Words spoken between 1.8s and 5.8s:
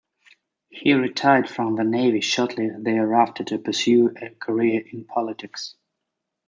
Navy shortly thereafter to pursue a career in politics.